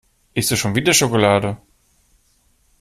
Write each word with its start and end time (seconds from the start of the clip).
Isst 0.33 0.49
du 0.49 0.55
schon 0.55 0.73
wieder 0.73 0.95
Schokolade? 0.95 1.57